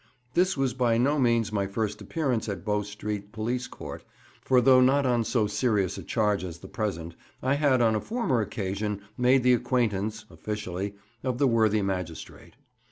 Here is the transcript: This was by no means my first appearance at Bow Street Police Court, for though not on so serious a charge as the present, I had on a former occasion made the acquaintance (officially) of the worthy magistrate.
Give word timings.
This 0.33 0.57
was 0.57 0.73
by 0.73 0.97
no 0.97 1.19
means 1.19 1.51
my 1.51 1.67
first 1.67 2.01
appearance 2.01 2.49
at 2.49 2.65
Bow 2.65 2.81
Street 2.81 3.31
Police 3.31 3.67
Court, 3.67 4.03
for 4.43 4.59
though 4.59 4.81
not 4.81 5.05
on 5.05 5.23
so 5.23 5.45
serious 5.45 5.95
a 5.95 6.01
charge 6.01 6.43
as 6.43 6.57
the 6.57 6.67
present, 6.67 7.13
I 7.43 7.53
had 7.53 7.83
on 7.83 7.93
a 7.93 8.01
former 8.01 8.41
occasion 8.41 9.01
made 9.15 9.43
the 9.43 9.53
acquaintance 9.53 10.25
(officially) 10.31 10.95
of 11.23 11.37
the 11.37 11.47
worthy 11.47 11.83
magistrate. 11.83 12.55